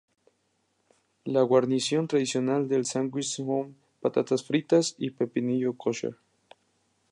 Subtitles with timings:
[1.25, 6.17] La guarnición tradicional del sándwich son patatas fritas y pepinillo "kosher".